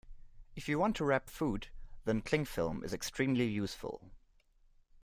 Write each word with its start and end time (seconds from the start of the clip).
If 0.55 0.67
you 0.67 0.79
want 0.79 0.95
to 0.95 1.05
wrap 1.05 1.29
food, 1.29 1.67
then 2.05 2.23
clingfilm 2.23 2.83
is 2.83 2.91
extremely 2.91 3.45
useful 3.45 4.01